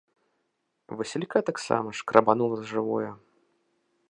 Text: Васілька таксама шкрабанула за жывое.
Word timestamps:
Васілька 0.97 1.39
таксама 1.51 1.95
шкрабанула 2.01 2.55
за 2.63 2.67
жывое. 2.75 3.09